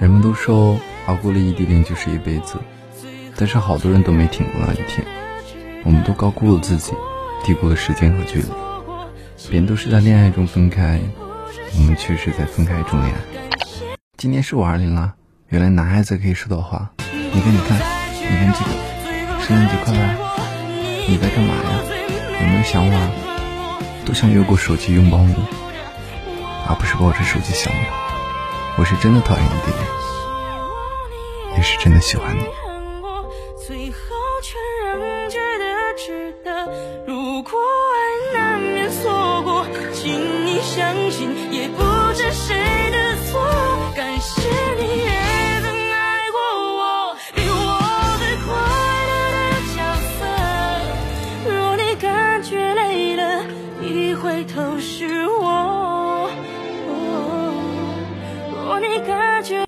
[0.00, 2.58] 人们都说熬过了异地恋就是一辈子，
[3.36, 5.06] 但是好多人都没挺过那一天。
[5.84, 6.92] 我们都高估了自己，
[7.44, 8.46] 低估了时间和距离。
[9.48, 11.00] 别人都是在恋爱中分开，
[11.78, 13.18] 我们却是在分开中恋爱。
[14.16, 15.14] 今天是五二零了，
[15.48, 16.90] 原来男孩子可以收到花。
[17.32, 17.78] 你看，你看，
[18.20, 20.00] 你看这个，圣诞节快乐！
[21.06, 21.60] 你在干嘛呀？
[22.40, 22.94] 有没有想我？
[22.94, 23.10] 啊？
[24.04, 25.34] 多想越过手机拥抱你，
[26.68, 27.78] 而不是抱着手机想你。
[28.76, 32.42] 我是真的讨厌异地恋，也是真的喜欢你。
[33.66, 33.96] 最后
[34.42, 36.68] 却仍觉得值得。
[37.06, 37.52] 如果
[37.94, 41.82] 爱难免错过，请你相信，也不
[42.14, 43.40] 是谁的错。
[43.94, 44.42] 感谢
[44.76, 46.38] 你也曾爱过
[46.76, 47.80] 我，给我
[48.18, 48.44] 最快
[49.08, 49.78] 乐的角
[50.18, 50.20] 色。
[51.48, 53.44] 若你感觉累了，
[53.80, 55.63] 一回头是我。
[58.80, 59.54] 你感觉。